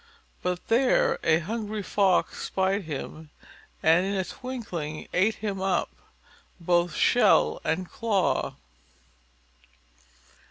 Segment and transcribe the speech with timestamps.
[0.41, 3.29] But there a hungry Fox spied him,
[3.83, 5.91] and in a twinkling, ate him up,
[6.59, 8.55] both shell and claw.